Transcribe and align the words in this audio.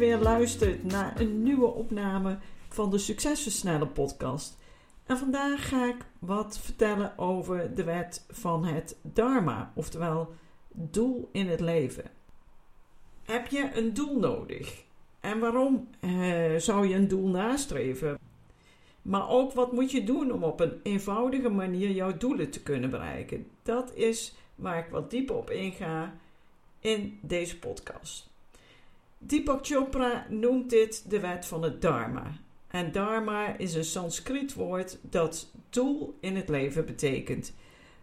Weer 0.00 0.18
luistert 0.18 0.84
naar 0.84 1.20
een 1.20 1.42
nieuwe 1.42 1.66
opname 1.66 2.38
van 2.68 2.90
de 2.90 2.98
Succesversneller 2.98 3.86
podcast. 3.86 4.58
En 5.06 5.18
vandaag 5.18 5.68
ga 5.68 5.86
ik 5.86 5.96
wat 6.18 6.58
vertellen 6.58 7.18
over 7.18 7.74
de 7.74 7.84
wet 7.84 8.24
van 8.28 8.64
het 8.64 8.96
Dharma, 9.02 9.72
oftewel 9.74 10.34
doel 10.68 11.28
in 11.32 11.48
het 11.48 11.60
leven. 11.60 12.04
Heb 13.24 13.46
je 13.46 13.70
een 13.74 13.94
doel 13.94 14.18
nodig? 14.18 14.84
En 15.20 15.38
waarom 15.38 15.88
eh, 16.00 16.56
zou 16.56 16.88
je 16.88 16.94
een 16.94 17.08
doel 17.08 17.28
nastreven? 17.28 18.18
Maar 19.02 19.28
ook 19.28 19.52
wat 19.52 19.72
moet 19.72 19.90
je 19.90 20.04
doen 20.04 20.32
om 20.32 20.44
op 20.44 20.60
een 20.60 20.80
eenvoudige 20.82 21.48
manier 21.48 21.90
jouw 21.90 22.16
doelen 22.16 22.50
te 22.50 22.62
kunnen 22.62 22.90
bereiken? 22.90 23.46
Dat 23.62 23.94
is 23.94 24.34
waar 24.54 24.78
ik 24.78 24.90
wat 24.90 25.10
dieper 25.10 25.36
op 25.36 25.50
inga 25.50 26.14
in 26.78 27.18
deze 27.22 27.58
podcast. 27.58 28.29
Deepak 29.22 29.66
Chopra 29.66 30.26
noemt 30.28 30.70
dit 30.70 31.10
de 31.10 31.20
wet 31.20 31.46
van 31.46 31.62
het 31.62 31.82
Dharma. 31.82 32.32
En 32.68 32.92
Dharma 32.92 33.56
is 33.56 33.74
een 33.74 33.84
Sanskriet 33.84 34.54
woord 34.54 34.98
dat 35.02 35.52
doel 35.70 36.16
in 36.20 36.36
het 36.36 36.48
leven 36.48 36.86
betekent. 36.86 37.54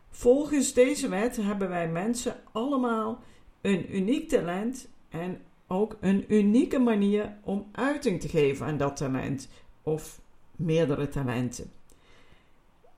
Volgens 0.10 0.74
deze 0.74 1.10
wet 1.10 1.36
hebben 1.36 1.70
wij 1.70 1.90
mensen 1.90 2.36
allemaal 2.52 3.24
een 3.62 3.96
uniek 3.96 4.30
talent 4.30 4.90
en 5.10 5.42
ook 5.68 5.98
een 6.00 6.34
unieke 6.34 6.80
manier 6.80 7.38
om 7.44 7.68
uiting 7.72 8.22
te 8.22 8.30
geven 8.30 8.66
aan 8.66 8.78
dat 8.78 8.96
talent 8.96 9.50
of 9.84 10.22
meerdere 10.56 11.08
talenten. 11.08 11.72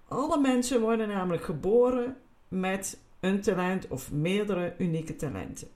Alle 0.07 0.39
mensen 0.39 0.81
worden 0.81 1.07
namelijk 1.07 1.43
geboren 1.43 2.17
met 2.47 2.99
een 3.19 3.41
talent 3.41 3.87
of 3.87 4.11
meerdere 4.11 4.75
unieke 4.77 5.15
talenten. 5.15 5.67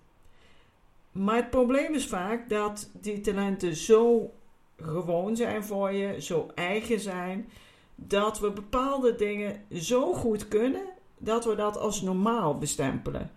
Maar 1.13 1.35
het 1.35 1.49
probleem 1.49 1.93
is 1.93 2.07
vaak 2.07 2.49
dat 2.49 2.89
die 3.01 3.21
talenten 3.21 3.75
zo 3.75 4.31
gewoon 4.77 5.35
zijn 5.35 5.63
voor 5.63 5.91
je, 5.91 6.21
zo 6.21 6.47
eigen 6.55 6.99
zijn, 6.99 7.49
dat 7.95 8.39
we 8.39 8.51
bepaalde 8.51 9.15
dingen 9.15 9.61
zo 9.71 10.13
goed 10.13 10.47
kunnen 10.47 10.85
dat 11.17 11.45
we 11.45 11.55
dat 11.55 11.77
als 11.77 12.01
normaal 12.01 12.57
bestempelen. 12.57 13.31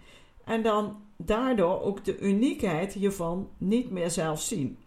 En 0.44 0.62
dan 0.62 0.96
daardoor 1.16 1.80
ook 1.82 2.04
de 2.04 2.18
uniekheid 2.18 2.92
hiervan 2.92 3.48
niet 3.58 3.90
meer 3.90 4.10
zelf 4.10 4.40
zien. 4.40 4.78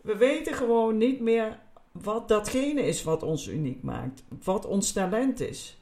We 0.00 0.16
weten 0.16 0.54
gewoon 0.54 0.96
niet 0.96 1.20
meer 1.20 1.58
wat 1.92 2.28
datgene 2.28 2.82
is 2.82 3.02
wat 3.02 3.22
ons 3.22 3.48
uniek 3.48 3.82
maakt, 3.82 4.24
wat 4.44 4.66
ons 4.66 4.92
talent 4.92 5.40
is. 5.40 5.80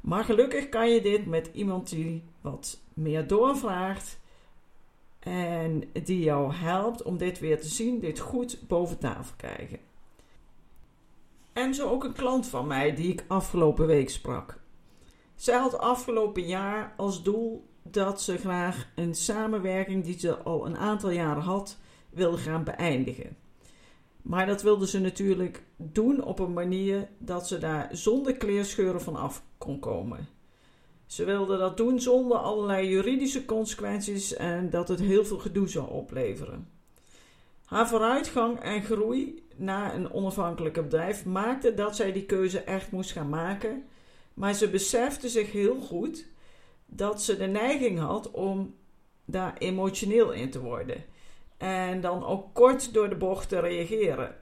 Maar 0.00 0.24
gelukkig 0.24 0.68
kan 0.68 0.90
je 0.90 1.00
dit 1.00 1.26
met 1.26 1.50
iemand 1.52 1.88
die 1.88 2.24
wat 2.40 2.80
meer 2.94 3.26
doorvraagt 3.26 4.20
en 5.22 5.82
die 6.04 6.22
jou 6.22 6.52
helpt 6.54 7.02
om 7.02 7.16
dit 7.16 7.38
weer 7.38 7.60
te 7.60 7.68
zien, 7.68 8.00
dit 8.00 8.18
goed 8.18 8.58
boven 8.68 8.98
tafel 8.98 9.34
krijgen. 9.36 9.78
En 11.52 11.74
zo 11.74 11.88
ook 11.88 12.04
een 12.04 12.12
klant 12.12 12.46
van 12.46 12.66
mij 12.66 12.94
die 12.94 13.12
ik 13.12 13.24
afgelopen 13.28 13.86
week 13.86 14.10
sprak. 14.10 14.60
Zij 15.34 15.58
had 15.58 15.78
afgelopen 15.78 16.46
jaar 16.46 16.94
als 16.96 17.22
doel 17.22 17.68
dat 17.82 18.22
ze 18.22 18.36
graag 18.38 18.88
een 18.94 19.14
samenwerking 19.14 20.04
die 20.04 20.18
ze 20.18 20.36
al 20.36 20.66
een 20.66 20.76
aantal 20.76 21.10
jaren 21.10 21.42
had, 21.42 21.78
wilde 22.10 22.36
gaan 22.36 22.64
beëindigen. 22.64 23.36
Maar 24.22 24.46
dat 24.46 24.62
wilde 24.62 24.86
ze 24.86 25.00
natuurlijk 25.00 25.62
doen 25.76 26.24
op 26.24 26.38
een 26.38 26.52
manier 26.52 27.08
dat 27.18 27.48
ze 27.48 27.58
daar 27.58 27.88
zonder 27.92 28.36
kleerscheuren 28.36 29.00
van 29.00 29.16
af 29.16 29.42
kon 29.58 29.78
komen. 29.78 30.28
Ze 31.12 31.24
wilde 31.24 31.58
dat 31.58 31.76
doen 31.76 32.00
zonder 32.00 32.36
allerlei 32.36 32.88
juridische 32.88 33.44
consequenties 33.44 34.34
en 34.34 34.70
dat 34.70 34.88
het 34.88 35.00
heel 35.00 35.24
veel 35.24 35.38
gedoe 35.38 35.68
zou 35.68 35.90
opleveren. 35.90 36.68
Haar 37.64 37.88
vooruitgang 37.88 38.60
en 38.60 38.82
groei 38.82 39.46
naar 39.56 39.94
een 39.94 40.12
onafhankelijke 40.12 40.82
bedrijf 40.82 41.24
maakte 41.24 41.74
dat 41.74 41.96
zij 41.96 42.12
die 42.12 42.24
keuze 42.24 42.60
echt 42.60 42.90
moest 42.90 43.12
gaan 43.12 43.28
maken. 43.28 43.84
Maar 44.34 44.54
ze 44.54 44.70
besefte 44.70 45.28
zich 45.28 45.52
heel 45.52 45.80
goed 45.80 46.26
dat 46.86 47.22
ze 47.22 47.36
de 47.36 47.46
neiging 47.46 47.98
had 47.98 48.30
om 48.30 48.74
daar 49.24 49.56
emotioneel 49.58 50.32
in 50.32 50.50
te 50.50 50.60
worden. 50.60 51.04
En 51.56 52.00
dan 52.00 52.24
ook 52.24 52.54
kort 52.54 52.94
door 52.94 53.08
de 53.08 53.16
bocht 53.16 53.48
te 53.48 53.60
reageren. 53.60 54.36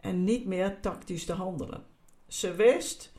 En 0.00 0.24
niet 0.24 0.46
meer 0.46 0.80
tactisch 0.80 1.24
te 1.24 1.32
handelen. 1.32 1.84
Ze 2.26 2.54
wist 2.54 3.12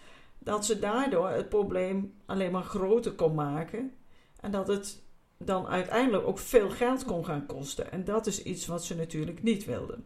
dat 0.49 0.65
ze 0.65 0.79
daardoor 0.79 1.29
het 1.29 1.49
probleem 1.49 2.13
alleen 2.25 2.51
maar 2.51 2.63
groter 2.63 3.11
kon 3.11 3.35
maken. 3.35 3.93
En 4.39 4.51
dat 4.51 4.67
het 4.67 5.01
dan 5.37 5.67
uiteindelijk 5.67 6.27
ook 6.27 6.39
veel 6.39 6.69
geld 6.69 7.05
kon 7.05 7.25
gaan 7.25 7.45
kosten. 7.45 7.91
En 7.91 8.05
dat 8.05 8.27
is 8.27 8.43
iets 8.43 8.65
wat 8.65 8.85
ze 8.85 8.95
natuurlijk 8.95 9.43
niet 9.43 9.65
wilde. 9.65 9.97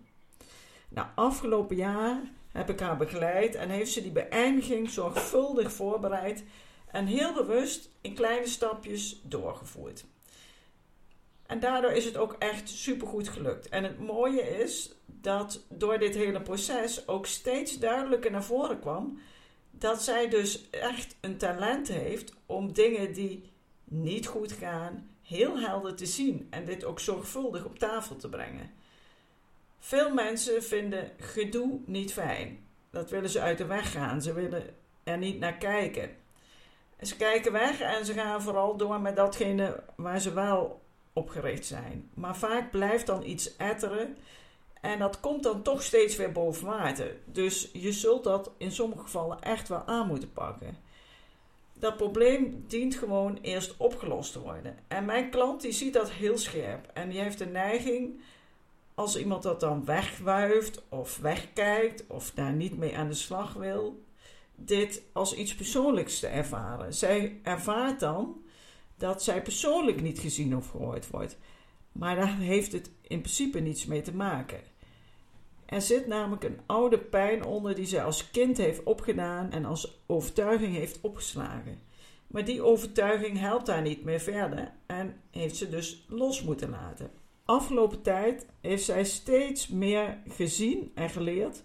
Nou, 0.89 1.07
afgelopen 1.15 1.75
jaar 1.75 2.21
heb 2.51 2.69
ik 2.69 2.79
haar 2.79 2.97
begeleid 2.97 3.55
en 3.55 3.69
heeft 3.69 3.91
ze 3.91 4.01
die 4.01 4.11
beëindiging 4.11 4.89
zorgvuldig 4.89 5.71
voorbereid 5.71 6.43
en 6.91 7.05
heel 7.05 7.33
bewust 7.33 7.89
in 8.01 8.13
kleine 8.13 8.47
stapjes 8.47 9.21
doorgevoerd. 9.23 10.05
En 11.45 11.59
daardoor 11.59 11.91
is 11.91 12.05
het 12.05 12.17
ook 12.17 12.35
echt 12.39 12.69
supergoed 12.69 13.29
gelukt. 13.29 13.69
En 13.69 13.83
het 13.83 13.99
mooie 13.99 14.41
is 14.41 14.95
dat 15.05 15.65
door 15.69 15.99
dit 15.99 16.15
hele 16.15 16.41
proces 16.41 17.07
ook 17.07 17.25
steeds 17.25 17.79
duidelijker 17.79 18.31
naar 18.31 18.43
voren 18.43 18.79
kwam 18.79 19.19
dat 19.83 20.03
zij 20.03 20.29
dus 20.29 20.69
echt 20.69 21.15
een 21.21 21.37
talent 21.37 21.87
heeft 21.87 22.33
om 22.45 22.73
dingen 22.73 23.13
die 23.13 23.51
niet 23.83 24.27
goed 24.27 24.51
gaan 24.51 25.09
heel 25.21 25.59
helder 25.59 25.95
te 25.95 26.05
zien 26.05 26.47
en 26.49 26.65
dit 26.65 26.83
ook 26.83 26.99
zorgvuldig 26.99 27.65
op 27.65 27.79
tafel 27.79 28.15
te 28.15 28.29
brengen. 28.29 28.71
Veel 29.79 30.13
mensen 30.13 30.63
vinden 30.63 31.11
gedoe 31.19 31.79
niet 31.85 32.13
fijn. 32.13 32.65
Dat 32.89 33.09
willen 33.09 33.29
ze 33.29 33.39
uit 33.39 33.57
de 33.57 33.65
weg 33.65 33.91
gaan. 33.91 34.21
Ze 34.21 34.33
willen 34.33 34.75
er 35.03 35.17
niet 35.17 35.39
naar 35.39 35.57
kijken. 35.57 36.09
Ze 37.01 37.15
kijken 37.15 37.51
weg 37.51 37.79
en 37.79 38.05
ze 38.05 38.13
gaan 38.13 38.41
vooral 38.41 38.77
door 38.77 39.01
met 39.01 39.15
datgene 39.15 39.83
waar 39.95 40.19
ze 40.19 40.33
wel 40.33 40.81
op 41.13 41.29
gericht 41.29 41.65
zijn. 41.65 42.09
Maar 42.13 42.37
vaak 42.37 42.71
blijft 42.71 43.05
dan 43.05 43.23
iets 43.23 43.57
etteren 43.57 44.17
en 44.83 44.99
dat 44.99 45.19
komt 45.19 45.43
dan 45.43 45.61
toch 45.61 45.83
steeds 45.83 46.15
weer 46.15 46.31
boven 46.31 46.67
water. 46.67 47.15
Dus 47.25 47.69
je 47.73 47.91
zult 47.91 48.23
dat 48.23 48.51
in 48.57 48.71
sommige 48.71 49.01
gevallen 49.01 49.41
echt 49.41 49.67
wel 49.67 49.83
aan 49.85 50.07
moeten 50.07 50.31
pakken. 50.33 50.77
Dat 51.73 51.97
probleem 51.97 52.63
dient 52.67 52.95
gewoon 52.95 53.37
eerst 53.41 53.77
opgelost 53.77 54.31
te 54.31 54.39
worden. 54.39 54.77
En 54.87 55.05
mijn 55.05 55.29
klant 55.29 55.61
die 55.61 55.71
ziet 55.71 55.93
dat 55.93 56.11
heel 56.11 56.37
scherp. 56.37 56.89
En 56.93 57.09
die 57.09 57.19
heeft 57.19 57.37
de 57.37 57.45
neiging, 57.45 58.21
als 58.93 59.17
iemand 59.17 59.43
dat 59.43 59.59
dan 59.59 59.85
wegwuift 59.85 60.81
of 60.89 61.17
wegkijkt 61.17 62.03
of 62.07 62.31
daar 62.31 62.53
niet 62.53 62.77
mee 62.77 62.97
aan 62.97 63.07
de 63.07 63.13
slag 63.13 63.53
wil, 63.53 64.03
dit 64.55 65.01
als 65.13 65.35
iets 65.35 65.55
persoonlijks 65.55 66.19
te 66.19 66.27
ervaren. 66.27 66.93
Zij 66.93 67.39
ervaart 67.43 67.99
dan 67.99 68.41
dat 68.95 69.23
zij 69.23 69.41
persoonlijk 69.41 70.01
niet 70.01 70.19
gezien 70.19 70.55
of 70.55 70.69
gehoord 70.69 71.09
wordt. 71.09 71.37
Maar 71.91 72.15
daar 72.15 72.37
heeft 72.37 72.71
het 72.71 72.91
in 73.01 73.21
principe 73.21 73.59
niets 73.59 73.85
mee 73.85 74.01
te 74.01 74.15
maken. 74.15 74.72
Er 75.73 75.81
zit 75.81 76.07
namelijk 76.07 76.43
een 76.43 76.59
oude 76.65 76.99
pijn 76.99 77.45
onder 77.45 77.75
die 77.75 77.85
zij 77.85 78.03
als 78.03 78.31
kind 78.31 78.57
heeft 78.57 78.83
opgedaan 78.83 79.51
en 79.51 79.65
als 79.65 80.03
overtuiging 80.05 80.75
heeft 80.75 81.01
opgeslagen. 81.01 81.79
Maar 82.27 82.45
die 82.45 82.61
overtuiging 82.61 83.39
helpt 83.39 83.67
haar 83.67 83.81
niet 83.81 84.03
meer 84.03 84.19
verder 84.19 84.71
en 84.85 85.21
heeft 85.31 85.55
ze 85.55 85.69
dus 85.69 86.05
los 86.07 86.43
moeten 86.43 86.69
laten. 86.69 87.11
Afgelopen 87.45 88.01
tijd 88.01 88.45
heeft 88.61 88.83
zij 88.83 89.03
steeds 89.03 89.67
meer 89.67 90.17
gezien 90.27 90.91
en 90.95 91.09
geleerd 91.09 91.63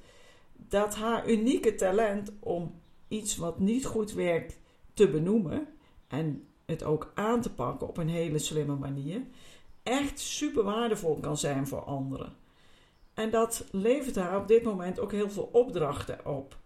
dat 0.57 0.95
haar 0.95 1.31
unieke 1.31 1.75
talent 1.75 2.33
om 2.41 2.81
iets 3.09 3.37
wat 3.37 3.59
niet 3.59 3.85
goed 3.85 4.13
werkt 4.13 4.59
te 4.95 5.09
benoemen 5.09 5.67
en 6.07 6.47
het 6.67 6.85
ook 6.85 7.13
aan 7.15 7.41
te 7.41 7.51
pakken 7.51 7.89
op 7.89 7.97
een 7.97 8.09
hele 8.09 8.39
slimme 8.39 8.77
manier, 8.77 9.23
echt 9.83 10.19
super 10.19 10.63
waardevol 10.63 11.19
kan 11.21 11.37
zijn 11.37 11.67
voor 11.67 11.85
anderen. 11.85 12.47
En 13.19 13.31
dat 13.31 13.65
levert 13.71 14.17
haar 14.17 14.37
op 14.37 14.49
dit 14.49 14.63
moment 14.63 15.01
ook 15.01 15.13
heel 15.13 15.31
veel 15.31 15.49
opdrachten 15.53 16.27
op. 16.27 16.57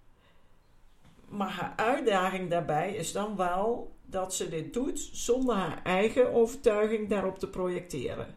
Maar 1.28 1.50
haar 1.50 1.72
uitdaging 1.76 2.50
daarbij 2.50 2.94
is 2.94 3.12
dan 3.12 3.37
wel 3.37 3.93
dat 4.06 4.34
ze 4.34 4.49
dit 4.49 4.72
doet 4.72 5.08
zonder 5.12 5.54
haar 5.54 5.82
eigen 5.82 6.32
overtuiging 6.32 7.08
daarop 7.08 7.38
te 7.38 7.49
projecteren. 7.49 8.34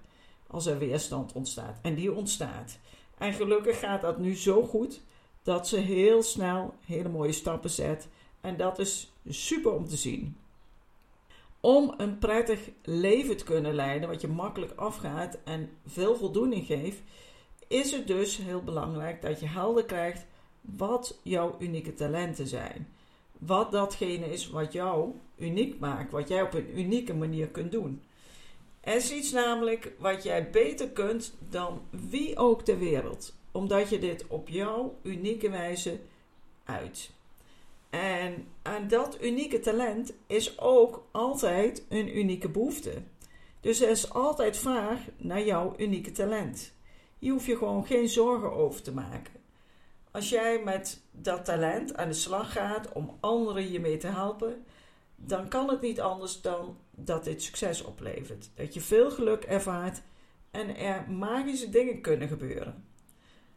Als 0.48 0.66
er 0.66 0.78
weerstand 0.78 1.34
ontstaat. 1.34 1.80
En 1.82 1.96
die 1.96 2.14
ontstaat. 2.14 2.80
En 3.18 3.34
gelukkig 3.34 3.80
gaat 3.80 4.02
dat 4.02 4.18
nu 4.18 4.36
zo 4.36 4.64
goed 4.64 5.02
dat 5.44 5.68
ze 5.68 5.78
heel 5.78 6.24
snel 6.24 6.74
hele 6.86 7.10
mooie 7.10 7.32
stappen 7.32 7.70
zet. 7.70 8.08
En 8.42 8.58
dat 8.58 8.80
is 8.80 9.14
super 9.30 9.72
om 9.72 9.88
te 9.88 9.98
zien. 9.98 10.38
Om 11.60 11.94
een 11.98 12.18
prettig 12.18 12.70
leven 12.84 13.38
te 13.38 13.44
kunnen 13.44 13.74
leiden, 13.74 14.10
wat 14.10 14.22
je 14.22 14.28
makkelijk 14.28 14.74
afgaat 14.76 15.38
en 15.44 15.70
veel 15.86 16.16
voldoening 16.16 16.66
geeft, 16.66 17.02
is 17.68 17.92
het 17.92 18.08
dus 18.08 18.38
heel 18.38 18.64
belangrijk 18.64 19.22
dat 19.22 19.40
je 19.40 19.48
helder 19.48 19.86
krijgt 19.86 20.26
wat 20.62 21.20
jouw 21.22 21.56
unieke 21.60 21.94
talenten 21.94 22.48
zijn. 22.48 22.88
Wat 23.38 23.72
datgene 23.72 24.32
is 24.32 24.50
wat 24.50 24.74
jou 24.74 25.12
uniek 25.38 25.80
maakt, 25.80 26.12
wat 26.12 26.28
jij 26.28 26.42
op 26.42 26.54
een 26.54 26.80
unieke 26.80 27.14
manier 27.14 27.48
kunt 27.48 27.72
doen. 27.72 28.02
Er 28.80 28.96
is 28.96 29.12
iets 29.12 29.32
namelijk 29.32 29.92
wat 30.00 30.24
jij 30.24 30.50
beter 30.50 30.90
kunt 30.90 31.34
dan 31.50 31.82
wie 31.90 32.38
ook 32.38 32.62
ter 32.62 32.80
wereld, 32.80 33.36
omdat 33.52 33.90
je 33.90 34.00
dit 34.00 34.28
op 34.28 34.50
jouw 34.50 34.96
unieke 35.02 35.50
wijze 35.50 36.00
uit. 36.64 37.10
En 37.90 38.48
aan 38.62 38.88
dat 38.88 39.18
unieke 39.22 39.60
talent 39.60 40.14
is 40.28 40.60
ook 40.60 41.06
altijd 41.12 41.86
een 41.90 42.18
unieke 42.18 42.50
behoefte. 42.50 43.02
Dus 43.60 43.82
er 43.82 43.90
is 43.90 44.10
altijd 44.14 44.58
vraag 44.58 45.00
naar 45.18 45.46
jouw 45.46 45.74
unieke 45.78 46.12
talent. 46.12 46.74
Hier 47.26 47.34
hoef 47.34 47.46
je 47.46 47.58
gewoon 47.58 47.86
geen 47.86 48.10
zorgen 48.10 48.52
over 48.52 48.82
te 48.82 48.94
maken. 48.94 49.34
Als 50.12 50.30
jij 50.30 50.62
met 50.64 51.02
dat 51.12 51.46
talent 51.46 51.96
aan 51.96 52.08
de 52.08 52.14
slag 52.14 52.52
gaat 52.52 52.92
om 52.94 53.18
anderen 53.20 53.64
hiermee 53.64 53.98
te 53.98 54.08
helpen, 54.08 54.66
dan 55.16 55.48
kan 55.48 55.70
het 55.70 55.82
niet 55.82 56.02
anders 56.02 56.42
dan 56.42 56.78
dat 56.92 57.24
dit 57.24 57.44
succes 57.44 57.84
oplevert. 57.84 58.50
Dat 58.54 58.74
je 58.74 58.82
veel 58.82 59.12
geluk 59.12 59.44
ervaart 59.44 60.02
en 60.52 60.78
er 60.78 61.12
magische 61.12 61.70
dingen 61.70 62.02
kunnen 62.02 62.28
gebeuren. 62.28 62.86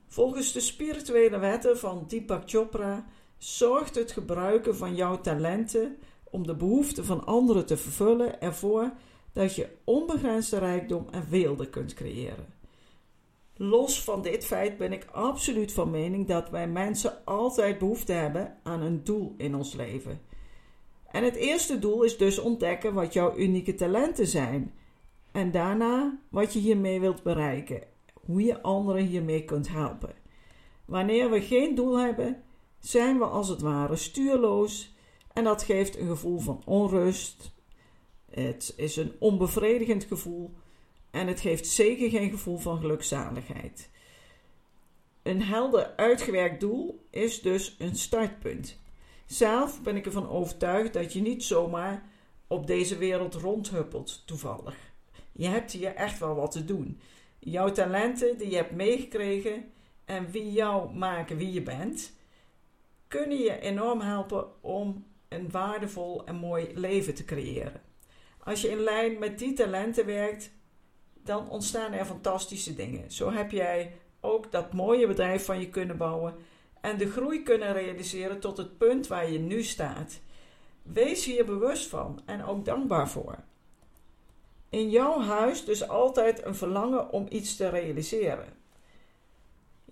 Volgens 0.07 0.53
de 0.53 0.61
spirituele 0.61 1.39
wetten 1.39 1.79
van 1.79 2.05
Deepak 2.07 2.43
Chopra 2.51 3.07
zorgt 3.39 3.95
het 3.95 4.13
gebruiken 4.13 4.77
van 4.77 4.95
jouw 4.95 5.21
talenten 5.21 5.97
om 6.25 6.47
de 6.47 6.55
behoeften 6.55 7.05
van 7.05 7.27
anderen 7.27 7.67
te 7.67 7.77
vervullen 7.77 8.41
ervoor 8.41 8.93
dat 9.33 9.55
je 9.55 9.69
onbegrensde 9.85 10.59
rijkdom 10.59 11.07
en 11.11 11.27
weelde 11.29 11.69
kunt 11.69 11.95
creëren. 11.95 12.58
Los 13.61 14.03
van 14.03 14.23
dit 14.23 14.45
feit 14.45 14.77
ben 14.77 14.93
ik 14.93 15.07
absoluut 15.13 15.73
van 15.73 15.91
mening 15.91 16.27
dat 16.27 16.51
wij 16.51 16.69
mensen 16.69 17.25
altijd 17.25 17.79
behoefte 17.79 18.13
hebben 18.13 18.59
aan 18.63 18.83
een 18.83 19.05
doel 19.05 19.35
in 19.37 19.55
ons 19.55 19.75
leven. 19.75 20.21
En 21.11 21.25
het 21.25 21.35
eerste 21.35 21.79
doel 21.79 22.03
is 22.03 22.17
dus 22.17 22.39
ontdekken 22.39 22.95
wat 22.95 23.13
jouw 23.13 23.37
unieke 23.37 23.75
talenten 23.75 24.27
zijn. 24.27 24.75
En 25.33 25.51
daarna 25.51 26.19
wat 26.29 26.53
je 26.53 26.59
hiermee 26.59 27.01
wilt 27.01 27.23
bereiken. 27.23 27.83
Hoe 28.13 28.43
je 28.43 28.63
anderen 28.63 29.07
hiermee 29.07 29.45
kunt 29.45 29.69
helpen. 29.69 30.15
Wanneer 30.85 31.31
we 31.31 31.41
geen 31.41 31.75
doel 31.75 31.99
hebben, 31.99 32.43
zijn 32.79 33.19
we 33.19 33.25
als 33.25 33.49
het 33.49 33.61
ware 33.61 33.97
stuurloos 33.97 34.95
en 35.33 35.45
dat 35.45 35.63
geeft 35.63 35.99
een 35.99 36.07
gevoel 36.07 36.39
van 36.39 36.63
onrust. 36.65 37.53
Het 38.31 38.75
is 38.77 38.97
een 38.97 39.13
onbevredigend 39.19 40.05
gevoel 40.05 40.55
en 41.11 41.27
het 41.27 41.41
geeft 41.41 41.67
zeker 41.67 42.11
geen 42.11 42.31
gevoel 42.31 42.59
van 42.59 42.81
gelukzaligheid. 42.81 43.91
Een 45.23 45.43
helder 45.43 45.93
uitgewerkt 45.97 46.61
doel 46.61 47.07
is 47.11 47.43
dus 47.43 47.77
een 47.79 47.97
startpunt. 47.97 48.79
Zelf 49.27 49.83
ben 49.83 49.97
ik 49.97 50.07
ervan 50.07 50.29
overtuigd 50.29 50.93
dat 50.93 51.13
je 51.13 51.21
niet 51.21 51.45
zomaar 51.45 52.03
op 52.47 52.67
deze 52.67 52.97
wereld 52.97 53.35
rondhuppelt 53.35 54.23
toevallig. 54.27 54.77
Je 55.33 55.47
hebt 55.47 55.73
hier 55.73 55.95
echt 55.95 56.19
wel 56.19 56.35
wat 56.35 56.51
te 56.51 56.65
doen. 56.65 57.01
Jouw 57.39 57.73
talenten 57.73 58.39
die 58.39 58.51
je 58.51 58.57
hebt 58.57 58.71
meegekregen 58.71 59.73
en 60.05 60.31
wie 60.31 60.53
jou 60.53 60.95
maken 60.95 61.37
wie 61.37 61.53
je 61.53 61.63
bent, 61.63 62.13
kunnen 63.09 63.39
je 63.39 63.61
enorm 63.61 64.01
helpen 64.01 64.63
om 64.63 65.07
een 65.29 65.51
waardevol 65.51 66.25
en 66.25 66.37
mooi 66.37 66.71
leven 66.75 67.15
te 67.15 67.25
creëren. 67.25 67.83
Als 68.39 68.61
je 68.61 68.69
in 68.69 68.81
lijn 68.81 69.19
met 69.19 69.39
die 69.39 69.53
talenten 69.53 70.07
werkt, 70.07 70.51
dan 71.29 71.51
ontstaan 71.51 71.93
er 71.93 72.05
fantastische 72.05 72.75
dingen. 72.75 73.11
Zo 73.13 73.31
heb 73.31 73.51
jij 73.51 73.93
ook 74.21 74.53
dat 74.53 74.73
mooie 74.73 75.07
bedrijf 75.07 75.45
van 75.45 75.61
je 75.61 75.69
kunnen 75.69 75.97
bouwen 75.97 76.35
en 76.81 76.99
de 76.99 77.11
groei 77.11 77.43
kunnen 77.43 77.73
realiseren 77.73 78.41
tot 78.41 78.57
het 78.57 78.79
punt 78.79 79.07
waar 79.07 79.31
je 79.31 79.39
nu 79.39 79.63
staat. 79.63 80.21
Wees 80.83 81.25
hier 81.25 81.45
bewust 81.45 81.89
van 81.89 82.21
en 82.25 82.45
ook 82.45 82.65
dankbaar 82.65 83.09
voor. 83.09 83.39
In 84.69 84.91
jouw 84.91 85.21
huis 85.21 85.65
dus 85.65 85.89
altijd 85.89 86.45
een 86.45 86.55
verlangen 86.55 87.11
om 87.11 87.27
iets 87.29 87.57
te 87.57 87.69
realiseren. 87.69 88.57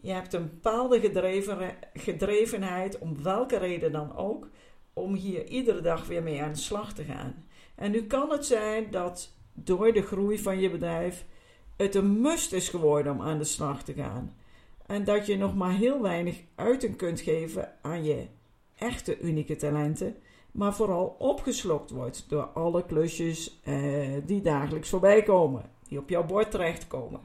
Je 0.00 0.12
hebt 0.12 0.32
een 0.32 0.48
bepaalde 0.48 1.00
gedreven, 1.00 1.76
gedrevenheid, 1.94 2.98
om 2.98 3.22
welke 3.22 3.56
reden 3.56 3.92
dan 3.92 4.16
ook, 4.16 4.48
om 4.92 5.14
hier 5.14 5.46
iedere 5.46 5.80
dag 5.80 6.06
weer 6.06 6.22
mee 6.22 6.42
aan 6.42 6.52
de 6.52 6.58
slag 6.58 6.92
te 6.92 7.04
gaan. 7.04 7.46
En 7.74 7.90
nu 7.90 8.06
kan 8.06 8.30
het 8.30 8.46
zijn 8.46 8.90
dat 8.90 9.35
door 9.64 9.92
de 9.92 10.02
groei 10.02 10.38
van 10.38 10.60
je 10.60 10.70
bedrijf 10.70 11.24
het 11.76 11.94
een 11.94 12.20
must 12.20 12.52
is 12.52 12.68
geworden 12.68 13.12
om 13.12 13.22
aan 13.22 13.38
de 13.38 13.44
slag 13.44 13.82
te 13.82 13.92
gaan. 13.92 14.36
En 14.86 15.04
dat 15.04 15.26
je 15.26 15.36
nog 15.36 15.54
maar 15.54 15.72
heel 15.72 16.02
weinig 16.02 16.40
uiting 16.54 16.96
kunt 16.96 17.20
geven 17.20 17.72
aan 17.82 18.04
je 18.04 18.26
echte 18.78 19.20
unieke 19.20 19.56
talenten, 19.56 20.16
maar 20.52 20.74
vooral 20.74 21.16
opgeslokt 21.18 21.90
wordt 21.90 22.24
door 22.28 22.44
alle 22.44 22.86
klusjes 22.86 23.60
eh, 23.64 24.08
die 24.24 24.40
dagelijks 24.40 24.88
voorbij 24.88 25.22
komen, 25.22 25.70
die 25.88 25.98
op 25.98 26.08
jouw 26.08 26.24
bord 26.24 26.50
terechtkomen. 26.50 27.20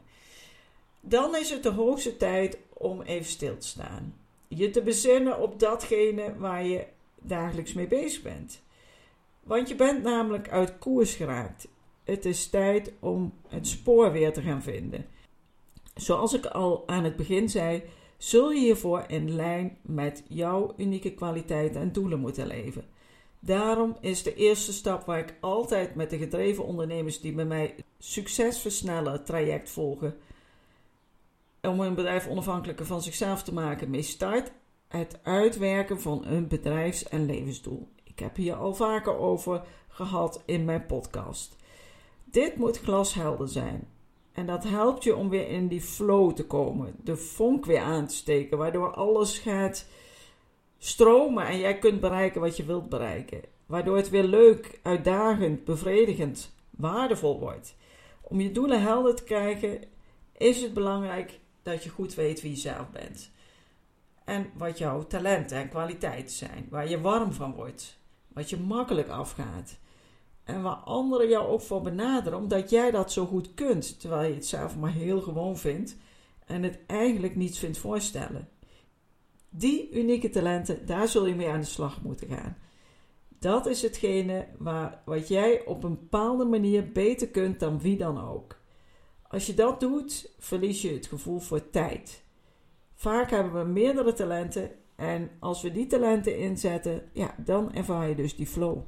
Dan 0.99 1.35
is 1.35 1.49
het 1.49 1.63
de 1.63 1.69
hoogste 1.69 2.17
tijd 2.17 2.57
om 2.73 3.01
even 3.01 3.25
stil 3.25 3.57
te 3.57 3.67
staan. 3.67 4.15
Je 4.47 4.69
te 4.69 4.81
bezinnen 4.81 5.39
op 5.39 5.59
datgene 5.59 6.35
waar 6.37 6.65
je 6.65 6.85
dagelijks 7.19 7.73
mee 7.73 7.87
bezig 7.87 8.21
bent. 8.21 8.61
Want 9.43 9.67
je 9.69 9.75
bent 9.75 10.03
namelijk 10.03 10.49
uit 10.49 10.77
koers 10.77 11.13
geraakt. 11.13 11.67
Het 12.11 12.25
is 12.25 12.49
tijd 12.49 12.93
om 12.99 13.33
het 13.47 13.67
spoor 13.67 14.11
weer 14.11 14.33
te 14.33 14.41
gaan 14.41 14.61
vinden. 14.61 15.05
Zoals 15.95 16.33
ik 16.33 16.45
al 16.45 16.87
aan 16.87 17.03
het 17.03 17.15
begin 17.15 17.49
zei, 17.49 17.83
zul 18.17 18.51
je 18.51 18.59
hiervoor 18.59 19.03
in 19.07 19.35
lijn 19.35 19.77
met 19.81 20.23
jouw 20.27 20.73
unieke 20.77 21.13
kwaliteiten 21.13 21.81
en 21.81 21.91
doelen 21.91 22.19
moeten 22.19 22.47
leven. 22.47 22.85
Daarom 23.39 23.97
is 24.01 24.23
de 24.23 24.35
eerste 24.35 24.73
stap 24.73 25.05
waar 25.05 25.19
ik 25.19 25.35
altijd 25.39 25.95
met 25.95 26.09
de 26.09 26.17
gedreven 26.17 26.65
ondernemers 26.65 27.21
die 27.21 27.33
bij 27.33 27.45
mij 27.45 27.75
succes 27.99 28.59
versnellen 28.59 29.23
traject 29.23 29.69
volgen, 29.69 30.17
om 31.61 31.79
een 31.79 31.95
bedrijf 31.95 32.27
onafhankelijker 32.27 32.85
van 32.85 33.01
zichzelf 33.01 33.43
te 33.43 33.53
maken, 33.53 33.89
mee 33.89 34.01
start 34.01 34.51
het 34.87 35.19
uitwerken 35.23 36.01
van 36.01 36.25
een 36.25 36.47
bedrijfs- 36.47 37.09
en 37.09 37.25
levensdoel. 37.25 37.87
Ik 38.03 38.19
heb 38.19 38.35
hier 38.35 38.55
al 38.55 38.73
vaker 38.73 39.17
over 39.17 39.63
gehad 39.87 40.43
in 40.45 40.65
mijn 40.65 40.85
podcast. 40.85 41.59
Dit 42.31 42.55
moet 42.55 42.79
glashelder 42.79 43.47
zijn. 43.47 43.87
En 44.31 44.45
dat 44.45 44.63
helpt 44.63 45.03
je 45.03 45.15
om 45.15 45.29
weer 45.29 45.47
in 45.49 45.67
die 45.67 45.81
flow 45.81 46.31
te 46.35 46.45
komen, 46.45 46.95
de 47.03 47.15
vonk 47.15 47.65
weer 47.65 47.79
aan 47.79 48.07
te 48.07 48.15
steken, 48.15 48.57
waardoor 48.57 48.93
alles 48.93 49.37
gaat 49.37 49.85
stromen 50.77 51.47
en 51.47 51.59
jij 51.59 51.79
kunt 51.79 51.99
bereiken 51.99 52.41
wat 52.41 52.57
je 52.57 52.65
wilt 52.65 52.89
bereiken. 52.89 53.41
Waardoor 53.65 53.95
het 53.95 54.09
weer 54.09 54.23
leuk, 54.23 54.79
uitdagend, 54.81 55.63
bevredigend, 55.63 56.53
waardevol 56.69 57.39
wordt. 57.39 57.75
Om 58.21 58.41
je 58.41 58.51
doelen 58.51 58.81
helder 58.81 59.15
te 59.15 59.23
krijgen, 59.23 59.83
is 60.37 60.61
het 60.61 60.73
belangrijk 60.73 61.39
dat 61.61 61.83
je 61.83 61.89
goed 61.89 62.15
weet 62.15 62.41
wie 62.41 62.51
je 62.51 62.57
zelf 62.57 62.89
bent. 62.89 63.31
En 64.23 64.51
wat 64.57 64.77
jouw 64.77 65.07
talenten 65.07 65.57
en 65.57 65.69
kwaliteiten 65.69 66.35
zijn. 66.35 66.67
Waar 66.69 66.89
je 66.89 67.01
warm 67.01 67.33
van 67.33 67.53
wordt. 67.53 67.97
Wat 68.27 68.49
je 68.49 68.57
makkelijk 68.57 69.07
afgaat. 69.07 69.79
En 70.51 70.61
waar 70.61 70.75
anderen 70.75 71.29
jou 71.29 71.47
ook 71.47 71.61
voor 71.61 71.81
benaderen, 71.81 72.39
omdat 72.39 72.69
jij 72.69 72.91
dat 72.91 73.11
zo 73.11 73.25
goed 73.25 73.53
kunt, 73.53 73.99
terwijl 73.99 74.29
je 74.29 74.35
het 74.35 74.45
zelf 74.45 74.77
maar 74.77 74.91
heel 74.91 75.21
gewoon 75.21 75.57
vindt 75.57 75.97
en 76.45 76.63
het 76.63 76.79
eigenlijk 76.87 77.35
niet 77.35 77.57
vindt 77.57 77.77
voorstellen. 77.77 78.49
Die 79.49 79.91
unieke 79.91 80.29
talenten, 80.29 80.85
daar 80.85 81.07
zul 81.07 81.25
je 81.25 81.35
mee 81.35 81.49
aan 81.49 81.59
de 81.59 81.65
slag 81.65 82.01
moeten 82.01 82.27
gaan. 82.27 82.57
Dat 83.39 83.65
is 83.65 83.81
hetgene 83.81 84.47
waar, 84.57 85.01
wat 85.05 85.27
jij 85.27 85.65
op 85.65 85.83
een 85.83 85.99
bepaalde 85.99 86.45
manier 86.45 86.91
beter 86.91 87.27
kunt 87.27 87.59
dan 87.59 87.79
wie 87.79 87.97
dan 87.97 88.21
ook. 88.21 88.59
Als 89.27 89.45
je 89.45 89.53
dat 89.53 89.79
doet, 89.79 90.33
verlies 90.39 90.81
je 90.81 90.93
het 90.93 91.07
gevoel 91.07 91.39
voor 91.39 91.69
tijd. 91.69 92.23
Vaak 92.95 93.29
hebben 93.29 93.53
we 93.53 93.71
meerdere 93.71 94.13
talenten 94.13 94.71
en 94.95 95.29
als 95.39 95.61
we 95.61 95.71
die 95.71 95.87
talenten 95.87 96.37
inzetten, 96.37 97.09
ja, 97.13 97.35
dan 97.37 97.73
ervaar 97.73 98.09
je 98.09 98.15
dus 98.15 98.35
die 98.35 98.47
flow. 98.47 98.81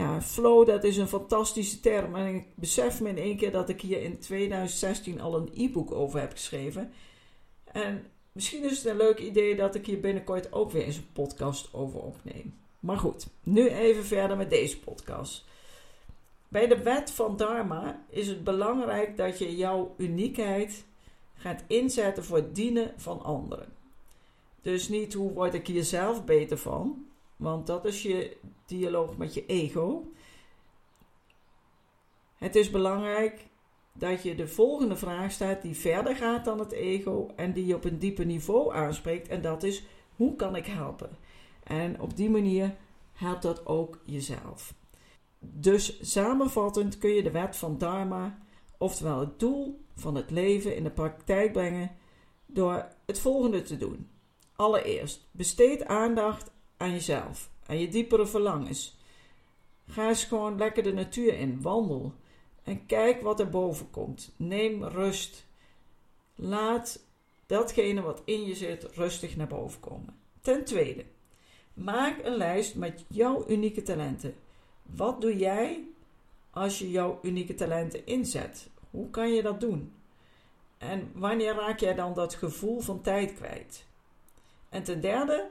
Ja, 0.00 0.22
flow, 0.22 0.66
dat 0.66 0.84
is 0.84 0.96
een 0.96 1.08
fantastische 1.08 1.80
term. 1.80 2.16
En 2.16 2.34
ik 2.34 2.44
besef 2.54 3.00
me 3.00 3.08
in 3.08 3.18
één 3.18 3.36
keer 3.36 3.52
dat 3.52 3.68
ik 3.68 3.80
hier 3.80 4.02
in 4.02 4.18
2016 4.18 5.20
al 5.20 5.36
een 5.36 5.50
e-book 5.54 5.92
over 5.92 6.20
heb 6.20 6.30
geschreven. 6.30 6.92
En 7.64 8.04
Misschien 8.32 8.64
is 8.64 8.76
het 8.76 8.86
een 8.86 8.96
leuk 8.96 9.18
idee 9.18 9.56
dat 9.56 9.74
ik 9.74 9.86
hier 9.86 10.00
binnenkort 10.00 10.52
ook 10.52 10.70
weer 10.70 10.84
eens 10.84 10.96
een 10.96 11.12
podcast 11.12 11.74
over 11.74 12.00
opneem. 12.00 12.58
Maar 12.80 12.98
goed, 12.98 13.26
nu 13.42 13.68
even 13.68 14.04
verder 14.04 14.36
met 14.36 14.50
deze 14.50 14.78
podcast. 14.78 15.44
Bij 16.48 16.66
de 16.66 16.82
wet 16.82 17.10
van 17.10 17.36
Dharma 17.36 18.04
is 18.08 18.28
het 18.28 18.44
belangrijk 18.44 19.16
dat 19.16 19.38
je 19.38 19.56
jouw 19.56 19.94
uniekheid 19.96 20.84
gaat 21.34 21.64
inzetten 21.66 22.24
voor 22.24 22.36
het 22.36 22.54
dienen 22.54 22.92
van 22.96 23.22
anderen. 23.22 23.72
Dus 24.62 24.88
niet 24.88 25.14
hoe 25.14 25.32
word 25.32 25.54
ik 25.54 25.66
hier 25.66 25.84
zelf 25.84 26.24
beter 26.24 26.58
van, 26.58 27.06
want 27.40 27.66
dat 27.66 27.84
is 27.84 28.02
je 28.02 28.36
dialoog 28.66 29.16
met 29.16 29.34
je 29.34 29.46
ego. 29.46 30.12
Het 32.36 32.56
is 32.56 32.70
belangrijk 32.70 33.46
dat 33.92 34.22
je 34.22 34.34
de 34.34 34.48
volgende 34.48 34.96
vraag 34.96 35.32
stelt 35.32 35.62
die 35.62 35.76
verder 35.76 36.16
gaat 36.16 36.44
dan 36.44 36.58
het 36.58 36.72
ego 36.72 37.30
en 37.36 37.52
die 37.52 37.66
je 37.66 37.74
op 37.74 37.84
een 37.84 37.98
dieper 37.98 38.26
niveau 38.26 38.74
aanspreekt. 38.74 39.28
En 39.28 39.42
dat 39.42 39.62
is: 39.62 39.84
hoe 40.16 40.36
kan 40.36 40.56
ik 40.56 40.66
helpen? 40.66 41.10
En 41.62 42.00
op 42.00 42.16
die 42.16 42.30
manier 42.30 42.76
helpt 43.12 43.42
dat 43.42 43.66
ook 43.66 43.98
jezelf. 44.04 44.74
Dus 45.38 46.12
samenvattend 46.12 46.98
kun 46.98 47.10
je 47.10 47.22
de 47.22 47.30
wet 47.30 47.56
van 47.56 47.78
Dharma, 47.78 48.38
oftewel 48.78 49.20
het 49.20 49.38
doel 49.38 49.80
van 49.94 50.14
het 50.14 50.30
leven, 50.30 50.76
in 50.76 50.84
de 50.84 50.90
praktijk 50.90 51.52
brengen 51.52 51.96
door 52.46 52.88
het 53.06 53.20
volgende 53.20 53.62
te 53.62 53.76
doen. 53.76 54.08
Allereerst, 54.56 55.28
besteed 55.30 55.84
aandacht 55.84 56.50
aan 56.80 56.90
jezelf, 56.90 57.50
aan 57.66 57.78
je 57.78 57.88
diepere 57.88 58.26
verlangens. 58.26 58.98
Ga 59.86 60.08
eens 60.08 60.24
gewoon 60.24 60.58
lekker 60.58 60.82
de 60.82 60.92
natuur 60.92 61.38
in, 61.38 61.62
wandel 61.62 62.12
en 62.62 62.86
kijk 62.86 63.22
wat 63.22 63.40
er 63.40 63.50
boven 63.50 63.90
komt. 63.90 64.32
Neem 64.36 64.84
rust. 64.84 65.46
Laat 66.34 67.04
datgene 67.46 68.00
wat 68.00 68.22
in 68.24 68.44
je 68.44 68.54
zit 68.54 68.84
rustig 68.94 69.36
naar 69.36 69.46
boven 69.46 69.80
komen. 69.80 70.16
Ten 70.40 70.64
tweede, 70.64 71.04
maak 71.74 72.24
een 72.24 72.36
lijst 72.36 72.74
met 72.74 73.04
jouw 73.08 73.44
unieke 73.48 73.82
talenten. 73.82 74.34
Wat 74.82 75.20
doe 75.20 75.36
jij 75.36 75.84
als 76.50 76.78
je 76.78 76.90
jouw 76.90 77.18
unieke 77.22 77.54
talenten 77.54 78.06
inzet? 78.06 78.68
Hoe 78.90 79.10
kan 79.10 79.32
je 79.32 79.42
dat 79.42 79.60
doen? 79.60 79.92
En 80.78 81.10
wanneer 81.14 81.54
raak 81.54 81.78
jij 81.78 81.94
dan 81.94 82.14
dat 82.14 82.34
gevoel 82.34 82.80
van 82.80 83.00
tijd 83.00 83.34
kwijt? 83.34 83.86
En 84.68 84.82
ten 84.82 85.00
derde, 85.00 85.50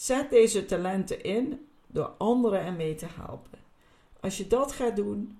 zet 0.00 0.30
deze 0.30 0.64
talenten 0.64 1.22
in 1.22 1.66
door 1.86 2.12
anderen 2.18 2.60
ermee 2.60 2.94
te 2.94 3.06
helpen. 3.10 3.58
Als 4.20 4.36
je 4.36 4.46
dat 4.46 4.72
gaat 4.72 4.96
doen, 4.96 5.38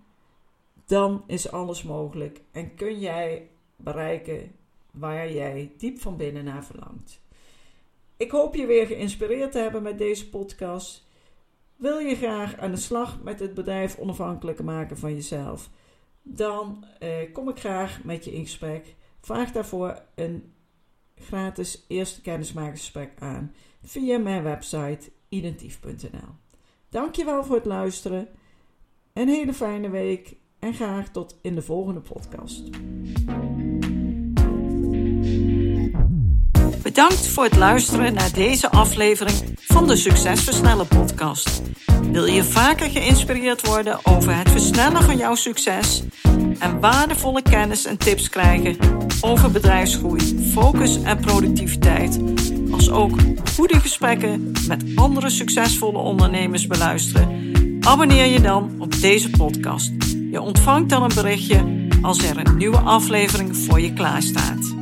dan 0.87 1.25
is 1.26 1.50
alles 1.50 1.83
mogelijk 1.83 2.40
en 2.52 2.75
kun 2.75 2.99
jij 2.99 3.49
bereiken 3.76 4.52
waar 4.90 5.33
jij 5.33 5.73
diep 5.76 6.00
van 6.00 6.17
binnen 6.17 6.45
naar 6.45 6.64
verlangt. 6.64 7.21
Ik 8.17 8.31
hoop 8.31 8.55
je 8.55 8.67
weer 8.67 8.87
geïnspireerd 8.87 9.52
te 9.52 9.59
hebben 9.59 9.83
met 9.83 9.99
deze 9.99 10.29
podcast. 10.29 11.07
Wil 11.76 11.99
je 11.99 12.17
graag 12.17 12.57
aan 12.57 12.71
de 12.71 12.76
slag 12.76 13.23
met 13.23 13.40
het 13.40 13.55
bedrijf 13.55 13.99
onafhankelijker 13.99 14.64
maken 14.64 14.99
van 14.99 15.14
jezelf? 15.14 15.71
Dan 16.23 16.85
eh, 16.99 17.33
kom 17.33 17.49
ik 17.49 17.59
graag 17.59 18.05
met 18.05 18.25
je 18.25 18.33
in 18.33 18.45
gesprek. 18.45 18.95
Vraag 19.21 19.52
daarvoor 19.52 20.02
een 20.14 20.52
gratis 21.21 21.85
eerste 21.89 22.21
kennismakingsgesprek 22.21 23.11
aan 23.19 23.55
via 23.83 24.19
mijn 24.19 24.43
website 24.43 25.11
identief.nl. 25.29 26.35
Dankjewel 26.89 27.45
voor 27.45 27.57
het 27.57 27.65
luisteren. 27.65 28.29
Een 29.12 29.29
hele 29.29 29.55
fijne 29.55 29.91
week 29.91 30.37
en 30.59 30.75
graag 30.75 31.09
tot 31.09 31.39
in 31.43 31.55
de 31.55 31.62
volgende 31.62 32.00
podcast. 32.00 32.71
Bedankt 36.83 37.27
voor 37.27 37.45
het 37.45 37.57
luisteren 37.57 38.15
naar 38.15 38.33
deze 38.33 38.71
aflevering 38.71 39.55
van 39.57 39.87
de 39.87 39.97
Succesversnellen 39.97 40.87
podcast. 40.87 41.62
Wil 42.12 42.25
je 42.25 42.45
vaker 42.45 42.91
geïnspireerd 42.91 43.67
worden 43.67 43.99
over 44.03 44.37
het 44.37 44.50
versnellen 44.50 45.03
van 45.03 45.17
jouw 45.17 45.35
succes 45.35 46.03
en 46.59 46.81
waardevolle 46.81 47.43
kennis 47.43 47.85
en 47.85 47.99
tips 47.99 48.29
krijgen 48.29 48.77
over 49.21 49.50
bedrijfsgroei, 49.50 50.21
focus 50.53 51.03
en 51.03 51.19
productiviteit, 51.19 52.21
als 52.71 52.91
ook 52.91 53.12
goede 53.55 53.81
gesprekken 53.81 54.53
met 54.69 54.85
andere 54.95 55.31
succesvolle 55.31 55.99
ondernemers 55.99 56.67
beluisteren? 56.67 57.53
Abonneer 57.81 58.27
je 58.27 58.41
dan 58.41 58.71
op 58.79 59.00
deze 59.00 59.31
podcast. 59.31 59.93
Je 60.31 60.41
ontvangt 60.41 60.91
dan 60.91 61.03
een 61.03 61.15
berichtje 61.15 61.89
als 62.03 62.23
er 62.23 62.47
een 62.47 62.57
nieuwe 62.57 62.79
aflevering 62.79 63.57
voor 63.57 63.81
je 63.81 63.93
klaarstaat. 63.93 64.80